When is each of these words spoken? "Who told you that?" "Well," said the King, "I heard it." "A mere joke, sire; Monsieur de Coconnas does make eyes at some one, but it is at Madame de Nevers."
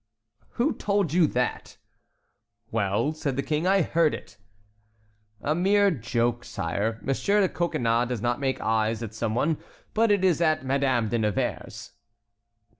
"Who 0.53 0.73
told 0.73 1.13
you 1.13 1.27
that?" 1.27 1.77
"Well," 2.71 3.13
said 3.13 3.35
the 3.35 3.43
King, 3.43 3.67
"I 3.67 3.83
heard 3.83 4.15
it." 4.15 4.37
"A 5.41 5.53
mere 5.53 5.91
joke, 5.91 6.43
sire; 6.43 6.97
Monsieur 7.03 7.39
de 7.39 7.47
Coconnas 7.47 8.07
does 8.09 8.37
make 8.39 8.59
eyes 8.61 9.03
at 9.03 9.13
some 9.13 9.35
one, 9.35 9.59
but 9.93 10.09
it 10.11 10.23
is 10.25 10.41
at 10.41 10.65
Madame 10.65 11.09
de 11.09 11.19
Nevers." 11.19 11.91